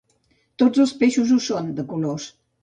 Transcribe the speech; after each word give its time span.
Tots 0.63 0.81
els 0.83 0.93
peixos 1.03 1.35
ho 1.35 1.37
són, 1.49 1.69
de 1.81 1.87
colors. 1.93 2.27